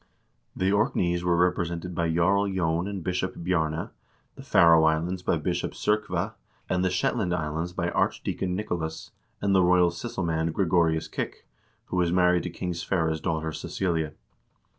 The 0.55 0.71
Orkneys 0.71 1.23
were 1.23 1.37
represented 1.37 1.93
by 1.93 2.09
Jarl 2.11 2.45
J6n 2.49 2.89
and 2.89 3.03
Bishop 3.03 3.35
Bjarne, 3.43 3.91
the 4.33 4.41
Faroe 4.41 4.83
Islands 4.85 5.21
by 5.21 5.37
Bishop 5.37 5.73
S0rkve, 5.73 6.33
and 6.67 6.83
the 6.83 6.89
Shetland 6.89 7.35
Islands 7.35 7.71
by 7.71 7.91
Arch 7.91 8.23
deacon 8.23 8.55
Nicolas, 8.55 9.11
and 9.43 9.53
the 9.53 9.61
royal 9.61 9.91
sysselmand 9.91 10.53
Gregorius 10.53 11.07
Kik, 11.07 11.45
who 11.85 11.97
was 11.97 12.11
married 12.11 12.41
to 12.41 12.49
King 12.49 12.73
Sverre's 12.73 13.21
daughter 13.21 13.51
Cecilia. 13.51 14.13